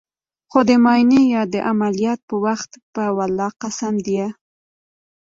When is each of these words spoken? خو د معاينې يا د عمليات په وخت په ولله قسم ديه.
خو 0.49 0.59
د 0.69 0.71
معاينې 0.83 1.21
يا 1.33 1.41
د 1.53 1.55
عمليات 1.69 2.19
په 2.29 2.35
وخت 2.45 2.71
په 2.93 3.03
ولله 3.17 3.49
قسم 3.61 3.95
ديه. 4.07 4.27